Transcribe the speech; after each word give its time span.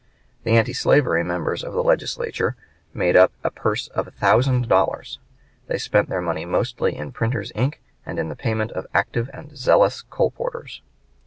The 0.45 0.57
antislavery 0.57 1.23
members 1.23 1.63
of 1.63 1.73
the 1.73 1.83
Legislature 1.83 2.55
made 2.91 3.15
up 3.15 3.31
a 3.43 3.51
purse 3.51 3.87
of 3.89 4.07
a 4.07 4.09
thousand 4.09 4.67
dollars. 4.67 5.19
They 5.67 5.77
spent 5.77 6.09
their 6.09 6.21
money 6.21 6.43
mostly 6.43 6.95
in 6.97 7.11
printer's 7.11 7.51
ink 7.53 7.79
and 8.03 8.17
in 8.17 8.27
the 8.27 8.35
payment 8.35 8.71
of 8.71 8.87
active 8.95 9.29
and 9.31 9.55
zealous 9.55 10.01
colporteurs. 10.09 10.81